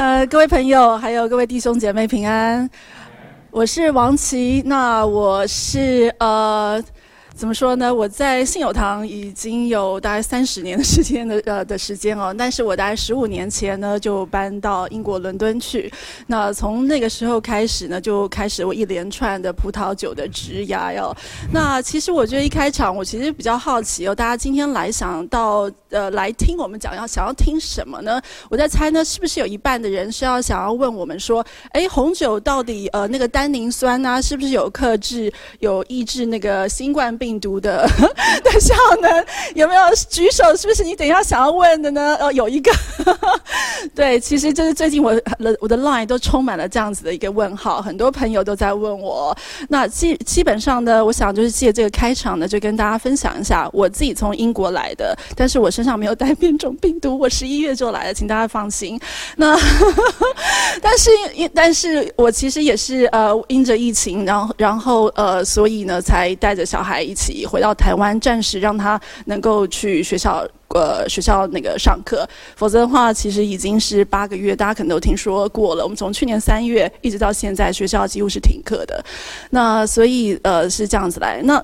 [0.00, 2.66] 呃，各位朋友，还有各位弟兄姐妹平安，
[3.50, 6.82] 我是王琦，那我是呃。
[7.40, 7.92] 怎么说呢？
[7.92, 15.90] 我在信友堂已经有大概三十年的时间的呃的时间哦，但是我大概十五年前呢就搬到英国伦敦去。
[16.26, 21.16] 那从那个时候开始呢，就开始我一连串的葡萄酒的植牙哟。
[21.50, 28.20] 那其实我觉得一开场，我其实比较好奇哦，大家今天来想到呃来听我们讲要想要听什么呢？
[28.50, 37.29] 我在猜呢，是不是有一半的人是要想要问我们说，哎，红酒到底呃那个单宁酸啊，是不是有克制有抑制那个新冠病？
[37.30, 37.86] 病毒的
[38.42, 40.42] 的效能有没有举手？
[40.56, 42.16] 是不是你等一下想要问的呢？
[42.18, 42.72] 呃，有一个，
[43.94, 49.36] 对，其实就是最近我的我的 line 都充满了这样子的一个问号，很多朋友都在问我。
[49.68, 59.00] 那基基本上呢，我想就是借这个开场呢，就跟大家分享一下我自己从英国来的，但是我身上没有带变种病毒，我十一月就来了，请大家放心。
[59.36, 59.56] 那
[60.82, 67.19] 但是因但是我其实也是呃因着疫情，然后然后呃所以呢才带着小孩一起。
[67.46, 72.28] 回到台湾，暂时让他能够去学校，呃，学校那个上课。
[72.56, 75.82] 否则的话，其实已经是八个月，大家可能都听说过了。
[75.82, 79.04] 我们从去年三月一直到现在，学校几乎是停课的。
[79.50, 81.40] 那所以，呃，是这样子来。
[81.42, 81.62] 那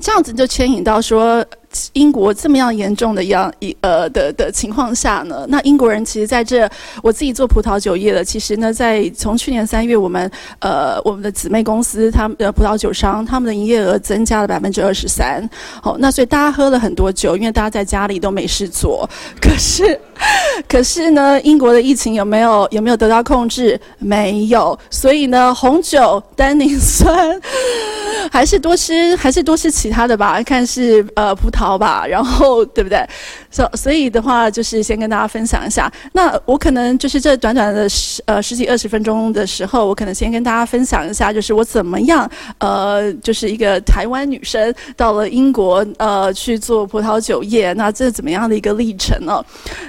[0.00, 1.44] 这样子就牵引到说。
[1.92, 6.68] 英国这么样严重的样一呃的的情况下呢，那英国人其实在这，
[7.02, 10.30] 我自己做葡萄酒业的，其实呢，在从去年三月，我们
[10.60, 15.48] 呃我们的姊妹公司，他们的葡萄酒商，他们的营业额增加了百分之二十三。
[15.82, 19.08] 好，那所以大家喝了很多酒，因为大家在家里都没事做。
[19.40, 19.98] 可是，
[20.68, 23.78] 可是呢，英国的疫情有没有有没有得到控制？
[23.98, 24.78] 没有。
[24.90, 27.38] 所以呢，红酒单宁酸
[28.32, 30.42] 还是多吃，还是多吃其他的吧。
[30.42, 31.74] 看是呃葡萄。
[31.74, 33.04] 吧，然后对不对？
[33.50, 35.90] 所、所以的话，就是先跟大家分享一下。
[36.12, 49.42] 那我可能就是这短短的十呃十几二十分钟的时候，我可能先跟大家分享一下，就是我怎么样呃，就是一个台湾女生到了英国呃去做葡萄酒业，那这怎么样的一个历程呢？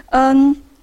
[0.10, 0.75] 呃嗯。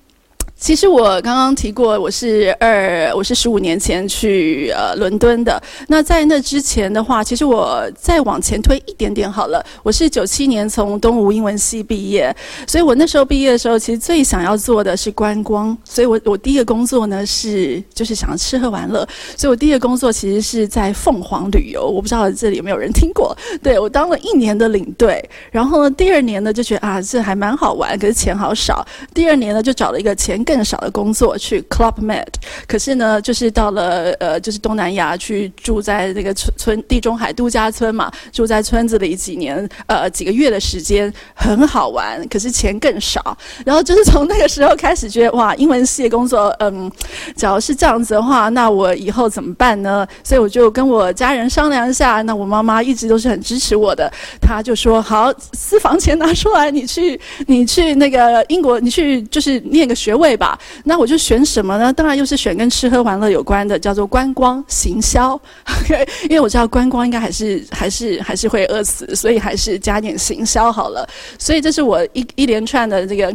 [0.62, 5.60] 其实我刚刚提过，我是二，我是十五年前去呃伦敦的。
[5.88, 9.60] 那在那之前的话，其实我再往前推一点点好了。
[9.82, 12.32] 我是九七年从东吴英文系毕业，
[12.68, 15.76] 所以我那时候毕业的时候，其实最想要做的是观光。
[15.82, 19.04] 所以我我第一个工作呢是就是想吃喝玩乐。
[19.36, 23.36] 所以我第一个工作其实是在凤凰旅游，我不知道这里有没有人听过。
[23.64, 28.86] 对，我当了一年的领队，然后呢第二年呢就觉得啊这还蛮好玩，可是钱好少。
[29.12, 32.26] 第二年呢就找了一个钱更更少的工作去 Club Med，
[32.68, 43.34] 可是呢，就是到了呃，就是东南亚去住在那个村村地中海度假村嘛，住在村子里几年呃几个月的时间，很好玩，可是钱更少。
[43.64, 46.92] 然后就是从那个时候开始觉得哇，英文系的工作，嗯，
[47.34, 50.06] 只要是这样子的话，那我以后怎么办呢？
[50.22, 52.20] 所以我就跟我家人商量一下。
[52.20, 60.36] 那我妈妈一直都是很支持我的，她就说好，私房钱拿出来，你去你去那个英国，你去就是念个学位。
[60.84, 61.92] 那我就选什么呢？
[61.92, 65.32] 当然又是选跟吃喝玩乐有关的，叫做观光行销。
[65.82, 71.08] OK，因为我知道观光应该还是还是还是会饿死，所以还是加点行销好了。
[71.38, 73.34] 所以这是我一一连串的这个。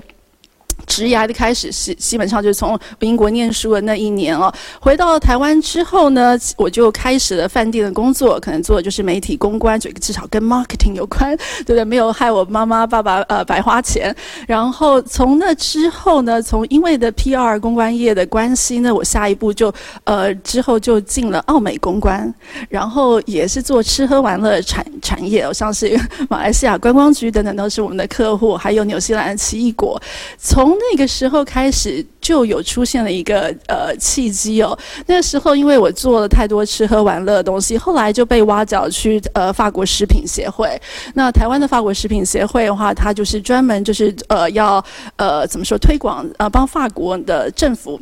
[0.87, 11.83] 职涯的开始是基本上就是从英国念书的那一年哦，回到台湾之后呢，我就开始了饭店的工作，可能做的就是媒体公关，就至少跟 marketing 有关，对不对？
[11.83, 14.15] 没有害我妈妈爸爸呃白花钱。
[14.47, 19.73] 然后从那之后呢，从因为的 PR 公关业的关系呢，我下一步就
[20.05, 22.33] 呃之后就进了奥美公关，
[22.69, 25.99] 然后也是做吃喝玩乐产产业，像是
[26.29, 30.01] 马来西亚观光局等等都是我们的客户，还有纽西兰奇异果，
[30.37, 34.77] 从那个时候开始就有出现了一个呃契机哦。
[35.05, 40.77] 那时候因为我做了太多吃喝玩乐的东西，后来就被挖角去呃法国食品协会。
[41.13, 44.83] 那台湾的法国食品协会的话，它就是专门就是呃要
[45.15, 47.97] 呃怎么说推广呃帮法国的政府。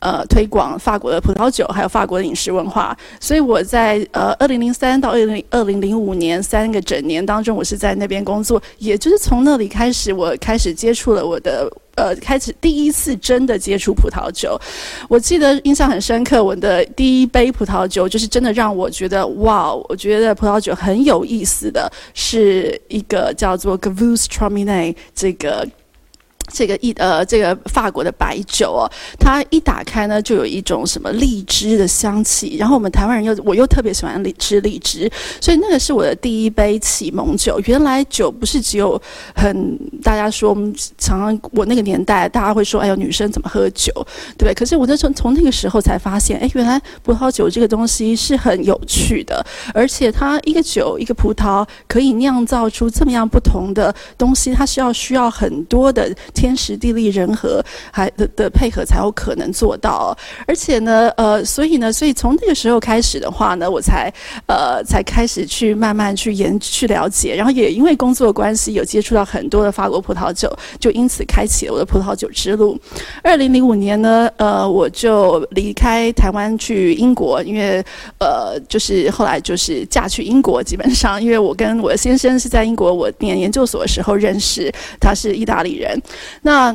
[0.00, 2.96] 呃，推广法国的葡萄酒，还有法国的饮食文化。
[3.20, 8.62] 所以我在呃二零零三到二零二零零五年三个整年当中，我是在那边工作。
[8.78, 14.58] 也就是从那里开始，我开始接触了我的呃，开始第一次真的接触葡萄酒。
[15.08, 25.68] 我记得印象很深刻，我的第一杯葡萄酒就是真的让我觉得哇，我觉得葡萄酒很有意思的，是一个叫做 Gavus Tramine 这个。
[26.52, 32.56] 这个一呃，这个法国的白酒哦，它一打开呢，就有一种什么荔枝的香气。
[32.58, 35.10] 然后我们台湾人又我又特别喜欢荔吃荔枝，
[35.40, 37.60] 所以那个是我的第一杯启蒙酒。
[37.66, 39.00] 原来酒不是只有
[39.34, 43.92] 很大家说，我们常常我那个年代大家会说，哎呦，女生怎么喝酒，
[44.36, 44.54] 对不对？
[44.54, 56.10] 可是我就从从那个时候才发现，哎，原来葡萄酒这个东西是很有趣的，而且它一个酒一个葡萄可以酿造出这么样不同的东西，它是要需要很多的。
[56.40, 60.16] 天时地利人和还的的配合才有可能做到，
[60.46, 64.10] 而且呢，呃，所以呢，所以从那个时候开始的话呢，我才
[64.46, 72.78] 呃才开始去慢慢去研去了解，然后也因为工作关系有接触到很多的法国葡萄酒，就因此开启了我的葡萄酒之路。
[73.22, 77.84] 二零零五年呢，呃，我就离开台湾去英国，因为
[78.18, 86.00] 呃，就是后来就是嫁去英国，基本上因为我跟我先生是在英国我念研究所的时候认识，他是意大利人。
[86.42, 86.74] 那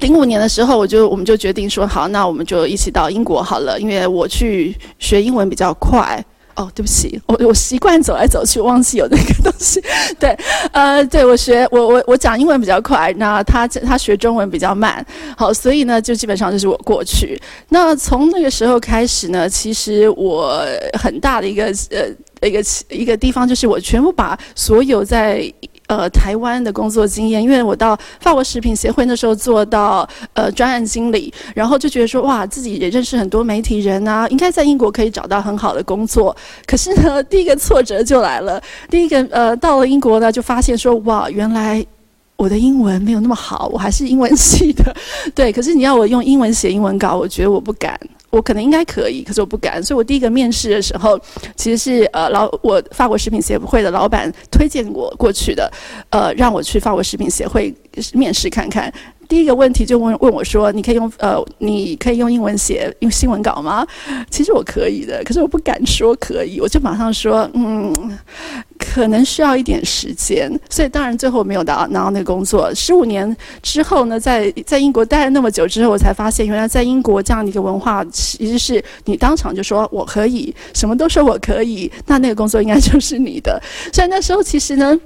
[0.00, 6.24] 零五年的时候，我就我们就决定说好，那我们就一起到英国好了，因为我去学英文比较快。
[6.58, 9.78] 哦，对不起，我我习惯走来走去，忘记有那个东西。
[10.18, 10.34] 对，
[10.72, 15.04] 呃，对我学我我我讲英文比较快，那他他学中文比较慢。
[15.36, 17.38] 好，所以呢，就基本上就是我过去。
[17.68, 20.58] 那从那个时候开始呢，其实我
[20.98, 22.08] 很大的一个呃
[22.46, 25.52] 一个一个地方，就是我全部把所有在。
[25.88, 36.36] 呃，台湾的工作经验，因为我到法国食品协会那时候做到呃专案经理，然后就觉得说哇，自己也认识很多媒体人啊，应该在英国可以找到很好的工作。
[36.66, 38.60] 可是呢，第一个挫折就来了。
[38.90, 41.86] 第一个呃，到了英国呢，就发现说哇，原来
[42.34, 44.92] 我的英文没有那么好，我还是英文系的，
[45.36, 45.52] 对。
[45.52, 47.96] 可是你要我用英文写英文稿，我觉得我不敢。
[48.30, 49.82] 我可能应该可以，可是我不敢。
[49.82, 51.18] 所以我第一个面试的时候，
[51.54, 55.70] 其实是呃老我法国食品协会的老板推荐我过去的，
[56.10, 57.74] 呃让我去法国食品协会
[58.12, 58.92] 面试看看。
[59.28, 63.86] 第一个问题就问问我说：“你可以用呃，你可以用英文写用新闻稿吗？”
[64.30, 67.92] 其实我可以的，可是我不敢说可以，我就马上说：“嗯，
[68.78, 72.72] 可能需要一点时间。”所以当然最后没有拿到拿到那个工作。
[72.74, 83.60] 十五年之后呢，在在英国待了那么久之后，我才发现原来在英国这样的一个文化，其实是你当场就说我可以，什么都说我可以，那那个工作应该就是你的。
[83.92, 84.98] 所以那时候其实呢。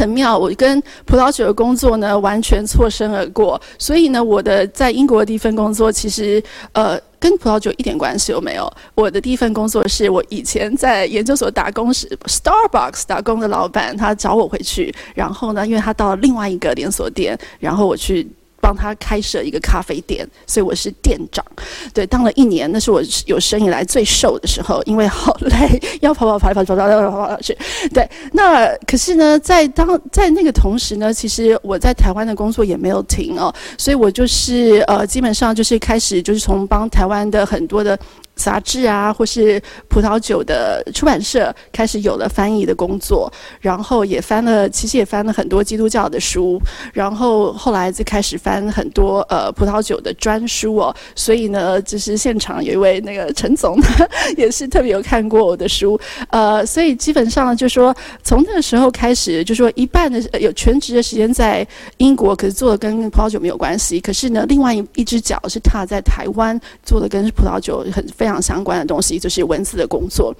[0.00, 6.42] 很妙，我跟葡萄酒的工作呢完全错身而过，所以呢，我的在英国的第一份工作其实
[6.72, 8.72] 呃跟葡萄酒一点关系都没有。
[8.94, 18.26] 我的第一份工作是我以前在研究所打工时，Starbucks 打工的老板他找我回去，然后呢，因为他到另外一个连锁店，然后我去。
[18.60, 21.44] 帮他开设一个咖啡店，所以我是店长。
[21.92, 27.56] 对，当了一年，那是我有生以来最瘦的时候，因为好累，要跑跑跑跑跑跑跑跑跑去。
[27.92, 37.98] 对，那可是呢，在当在那个同时呢，其实我在台湾的工作也没有停哦，所以我就是呃，基本上就是开始就是从帮台湾的很多的。
[38.40, 46.58] 杂志啊，或是葡萄酒的出版社开始有了翻译的工作，然后也翻了，其实也翻了很多基督教的书，
[46.92, 50.94] 然后后来就开始翻很多呃葡萄酒的专书哦。
[51.14, 53.78] 所以呢，就是现场有一位那个陈总，
[54.38, 56.00] 也是特别有看过我的书，
[56.30, 61.66] 呃，所以基本上就说从那个时候开始，就说一半的有全职的时间在
[61.98, 68.29] 英国，可是做的跟葡萄酒没有关系，可是呢，另外一一只脚是踏在台湾，做的跟葡萄酒很非常。
[68.38, 70.34] 相关的东西就是文字的工作，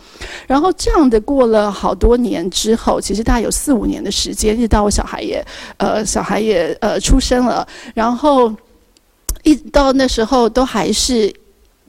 [0.46, 5.42] 然后这样的过了好多年之后，其实大概有四五年的时间，一直到我小孩也
[5.78, 8.54] 呃小孩也呃出生了，然后
[9.42, 11.34] 一直到那时候都还是。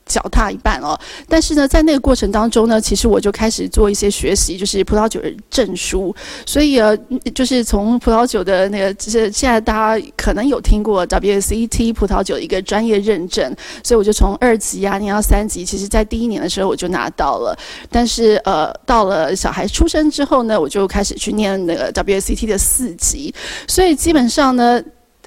[0.05, 6.13] 脚踏一半哦，但是呢，在那个过程当中呢，其实我就开始做一些学习，就是葡萄酒的证书。
[6.45, 6.97] 所以呃，
[7.33, 17.57] 就是从葡萄酒的那个，就是现在大家可能有听过 WSET 葡萄酒的一个专业认证，所以我就从二级啊，念到三级，其实在第一年的时候我就拿到了。
[17.89, 23.33] 但是呃，到了小孩出生之后呢，我就开始去念那个 WSET 的四级，
[23.67, 24.81] 所以基本上呢。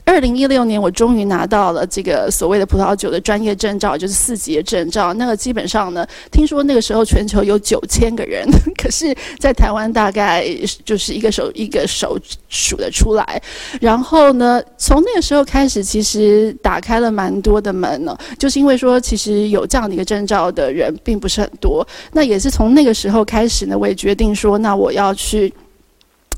[0.06, 5.14] 二零一六年，我终于拿到了这个所谓的葡萄酒的专业证照，就是四级的证照。
[5.14, 8.46] 那个基本上呢，听说那个时候全球有九千个人，
[8.76, 10.46] 可是，在台湾大概
[10.84, 12.18] 就是一个手一个手
[12.48, 13.42] 数得出来。
[13.80, 21.84] 然后呢，从那个时候开始，其实打开了蛮多的门呢，就是因为说，其实有这样的一个证照的人并不是很多。
[22.12, 25.52] 那也是从那个时候开始呢，我也决定说，那我要去。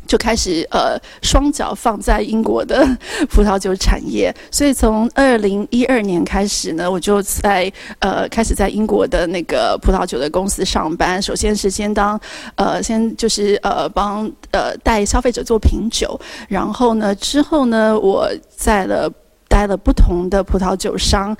[0.06, 2.86] 就开始呃双脚放在英国的
[3.28, 11.20] 葡萄酒产业，所以从二零一二年开始呢，我就在呃开始在英国的那个葡萄酒的公司上班。
[11.20, 12.18] 首先是先当
[12.54, 19.10] 呃先就是呃帮呃带消费者做品酒，然后呢之后呢我在了
[19.48, 21.36] 待了不同的葡萄酒商。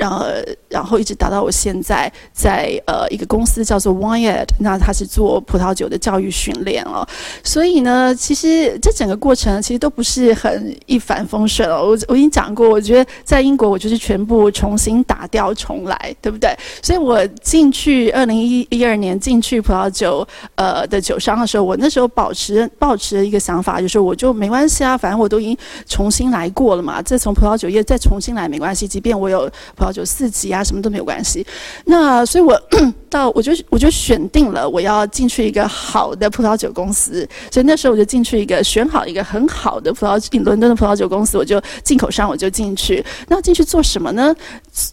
[0.00, 0.24] 然后，
[0.70, 7.06] 然后一直达到我现在在呃一个公司叫做 Wine Ed，那他是做葡萄酒的教育训练哦。
[7.44, 11.82] 所以呢，其实这整个过程其实都不是很一帆风顺哦。
[11.84, 16.56] 我我已经讲过，我觉得在英国我就是全部重新打掉重来，对不对？
[16.82, 25.54] 所以我进去二零一一二年进去葡萄酒呃的酒商的时候，我那时候保持保持一个想法，就是我就没关系啊，反正我都已经
[25.86, 27.02] 重新来过了嘛。
[27.02, 29.50] 这从葡萄酒业再重新来没关系，即便我有。
[29.92, 31.44] 就四级啊，什么都没有关系。
[31.84, 32.60] 那所以我，
[33.10, 37.28] 到我就我就选定了我要进去一个好的葡萄酒公司。
[37.50, 43.04] 所以那时候我就进去一个选好一个很好的葡萄酒伦敦的葡萄酒公司，我就进口商我就进去。
[43.28, 44.34] 那进去做什么呢？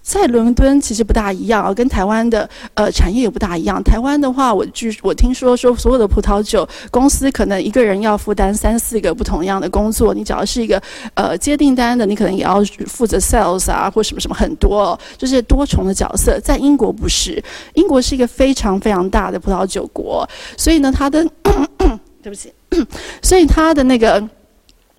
[0.02, 3.82] 在伦敦其实不大一样啊，跟台湾的呃产业也不大一样。
[3.84, 10.14] 台湾的话，我据我听说说所有的葡萄酒公司可能一个人要负担三四个不同样的工作。
[10.14, 10.82] 你只要是一个
[11.14, 14.68] 呃接订单的，你可能也要负责 sales 啊，或什么什么很多。
[15.18, 21.26] 就是多重的角色，在英国不是，英国是一个非常非常大的葡萄酒国，所以呢，它的
[22.22, 22.54] 对不起，
[23.24, 24.22] 所以它的那个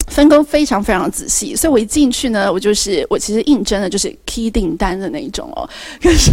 [0.08, 5.68] 分工非常非常仔细，所以我一进去呢，我就是我其实应征的就是 key 订单的那一种哦，
[6.02, 6.32] 可是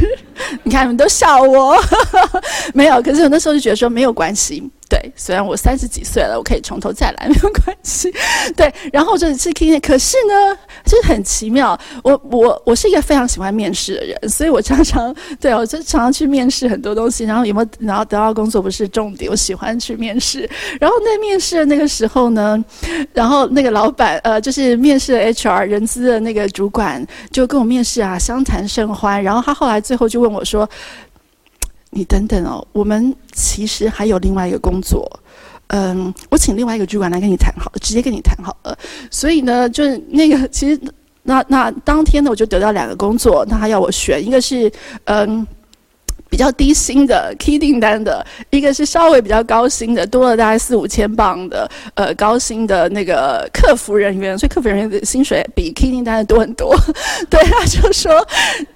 [0.64, 1.76] 你看你们都笑我，
[2.74, 4.64] 没有，可是我那时候就觉得说没有关系。
[4.88, 8.14] 对，虽然我三十几岁了，我可以从头再来， 没有关系。
[8.56, 11.78] 对，然后就是 key，可是呢，就是很奇妙。
[12.04, 17.24] 我我我是一个非常喜欢面试的人，所以我常常对我就常常去面试很多东西。
[17.26, 20.48] 然后有没有然后得到工作不是重点，我喜欢去面试。
[20.80, 22.64] 然后那面试的那个时候呢，
[23.12, 29.22] 然后那个老板呃，就是面试的 HR 人资的那个主管就跟我面试啊，相谈甚欢。
[29.24, 30.70] 然后他后来最后就问我说。
[31.96, 35.10] 你等等哦，我们其实还有另外一个工作，
[35.68, 38.78] 嗯，我请另外一个主管来跟你谈好了，直接跟你谈好了。
[39.10, 40.78] 所以呢，就是那个，其实
[41.24, 44.70] 那那当天呢，我就得到两个工作，那他要我选，一个是
[45.06, 45.48] 嗯
[46.30, 56.76] 比较低薪的 key 订单的，一个是稍微比较高薪的，多了大概四五千镑的呃高薪的那个客服人员，所以客服人员的薪水比 key 订单的多很多。
[57.32, 58.12] 对，他就说。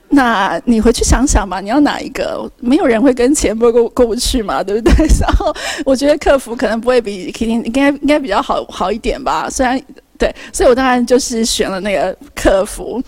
[0.10, 2.50] 那你回去想想吧，你要哪一个？
[2.60, 5.08] 没有人会跟钱过过过不去嘛，对不对？
[5.22, 5.54] 然后
[5.86, 9.48] 我觉得客服可能不会比 k i t 应该应该比较好好一点吧。
[9.50, 9.80] 虽然
[10.18, 13.01] 对，所以我当然就是选了那个客服。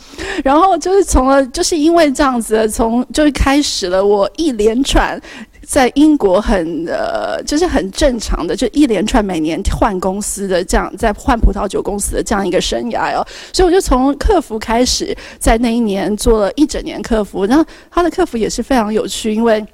[0.44, 5.20] 然后就是从了，就是因为这样子，从就开始了我一连串。
[5.72, 19.66] 在英国很呃，就是很正常的，就一连串每年换公司的这样，在换葡萄酒公司的这样一个生涯哦，所以我就从客服开始，在那一年做了一整年客服，然后他的客服也是非常有趣，因为。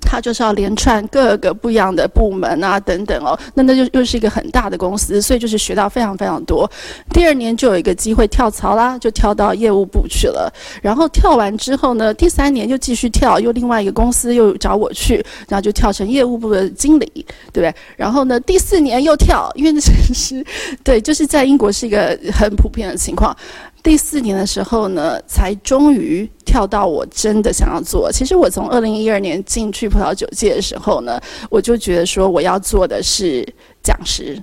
[0.00, 6.70] 他就是要连串各个不一样的部门啊，等等哦，那那就又是一个很大的公司，所以就是学到非常非常多。
[7.12, 10.52] 第二年就有一个机会跳槽啦，就跳到业务部去了。
[10.82, 17.06] 然后跳完之后呢，第三年又继续跳，又另外一个公司又找我去，然后就跳成业务部的经理，
[17.52, 17.74] 对不对？
[17.96, 20.44] 然后呢，第四年又跳，因为那是
[20.82, 23.36] 对，就是在英国是一个很普遍的情况。
[23.82, 28.12] 第四年的时候呢，才终于跳到我真的想要做。
[28.12, 31.18] 其实我从二零一二年进去葡萄酒界的时候呢，
[31.48, 33.42] 我就觉得说我要做的是
[33.82, 34.40] 讲师，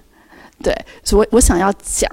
[0.64, 2.12] 对，所以我想要讲，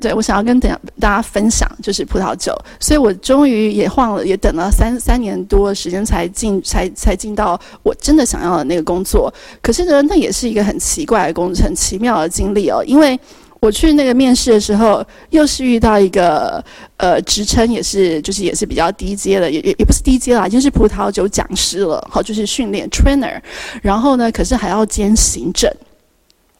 [0.00, 2.52] 对，我想要跟大家分享就是葡萄酒。
[2.80, 9.32] 所以我终于也晃了，也等了三三年多时间才进，才才进到我真的想要的那个工作。
[9.62, 13.16] 可是呢，那也是一个很奇怪的工程，很奇妙的经历哦，因为。
[13.62, 16.62] 我去那个面试的时候，又是遇到一个
[16.96, 23.40] 呃职称也是就是也是比较低阶的，也也也不是低阶啦，就是葡萄酒讲师了，好，就是训练 trainer，
[23.80, 25.72] 然后呢，可是还要兼行政。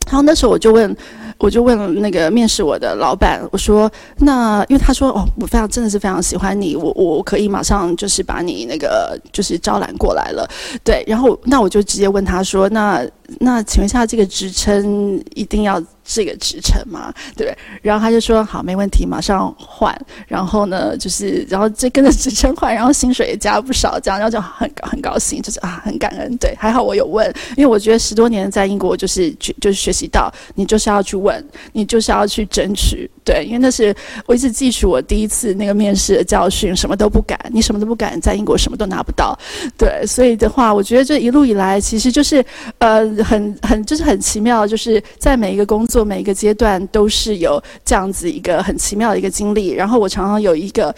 [0.07, 0.97] 然后那时候我就问，
[1.39, 10.49] 我就问那个面试我的老板，我说，那因为他说哦，我非常真的是非常喜欢你，我我可以马上就是把你那个就是招揽过来了，
[10.85, 13.05] 对，然后那我就直接问他说，那
[13.41, 15.83] 那请问一下这个职称一定要？
[16.05, 17.57] 这个职称吗，对对？
[17.81, 19.97] 然后他就说好，没问题，马上换。
[20.27, 26.37] 然后呢，就是然后这跟着职称换，然后薪水也加了不少，这样然后就很很高兴，就是啊，很感恩。
[26.39, 33.09] 对，还好我有问，因为我觉得十多年在英国就是就是学习到，你就是要去问，你就是要去争取。
[33.25, 33.95] 对，因为那是
[34.27, 39.39] 我一直记住我第一次那个面试的教训，什么都不敢，你什么都不敢，在英国什么都拿不到。
[39.79, 42.45] 对，所以的话，我觉得这一路以来，其实就是
[42.79, 49.71] 呃，很很就是很奇妙，就是在每一个工作每一个阶段都是有这样子一个很奇妙的一个经历。
[49.71, 50.95] 然后我常常有一个。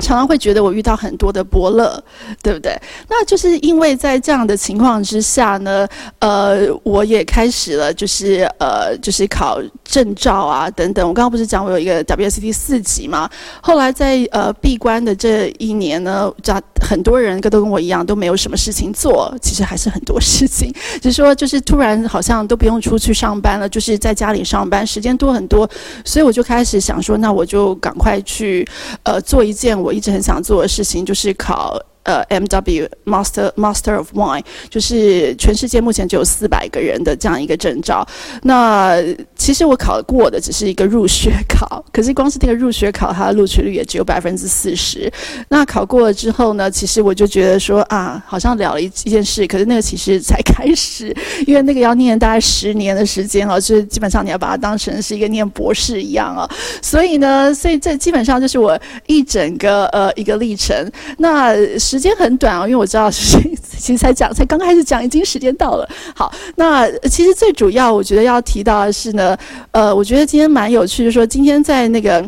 [0.00, 2.02] 常常会觉得我遇到很多的伯乐，
[2.42, 2.76] 对不对？
[3.08, 5.86] 那就是因为在这样的情况之下呢，
[6.18, 11.06] 呃，我也开始了，就是呃，就是考证照啊等等。
[11.06, 13.28] 我刚刚不是讲我有一个 WSET 四级嘛？
[13.60, 16.32] 后来在呃闭关的这一年呢，
[16.80, 25.68] 很多人跟都跟我一样都没有什么事情做，其实还是很多事情， 就是说就是突然好像都不用出去上班了，就是在家里上班，时间多很多，
[26.04, 28.66] 所以我就开始想说，那我就赶快去
[29.02, 29.89] 呃做一件我。
[29.90, 31.76] 我一直很想做的事情就是考。
[32.02, 32.88] 呃，M.W.
[33.04, 38.06] Master Master of Wine，就是全世界目前只有四百个人的这样一个证照。
[38.42, 38.96] 那
[39.36, 45.12] 其实我考过的只是一个入学考，可是光是这个入学考，它的录取率也只有百分之四十。
[45.48, 51.14] 那考过了之后呢，其实我就觉得说啊，好像了了一一件事，可是那个其实才开始，
[51.46, 56.48] 因为那个要念大概十年的时间哦，就是基本上你要把它当成是一个念博士一样哦。
[56.80, 60.74] 所以呢，所以这基本上就是我一整个呃一个历程。
[61.18, 61.54] 那
[61.90, 63.36] 时间很短哦，因为我知道是
[63.76, 65.88] 其实才讲，才刚开始讲，已经时间到了。
[66.14, 69.36] 好，那其实最主要，我觉得要提到的是呢，
[69.72, 72.24] 呃，我觉得今天蛮有趣的，说今天在那个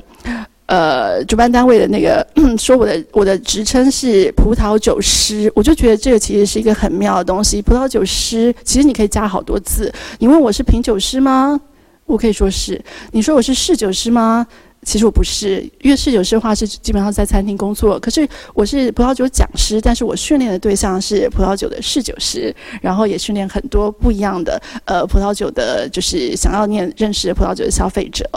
[0.67, 2.27] 呃主办单位的那个
[2.59, 7.63] 说我的我的职称是葡萄酒师，我就觉得这个其实是一个很妙的东西。
[7.63, 11.61] 葡萄酒师其实你可以加好多字，你问我是品酒师吗？
[12.07, 12.83] 我可以说是。
[13.13, 14.45] 你说我是侍酒师吗？
[14.85, 18.01] 其实我不是，因为侍酒师的话是基本上在餐厅工作。
[18.01, 28.29] 可是我是葡萄酒讲师，但是我训练的对象是葡萄酒的侍酒师，然后也训练很多不一样的呃葡萄酒的，就是想要念认识葡萄酒的消费者。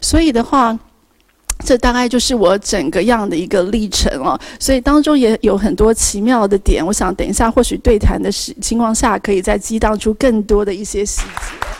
[0.00, 0.78] 所以的话，
[1.66, 4.40] 这大概就是我整个样的一个历程哦。
[4.58, 11.79] 所以当中也有很多奇妙的点，我想等一下或许对谈的时情况下，可以再激荡出更多的一些细节。